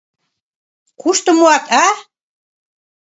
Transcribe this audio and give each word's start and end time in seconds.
Кушто 1.01 1.29
муат, 1.37 1.65
а? 1.85 1.87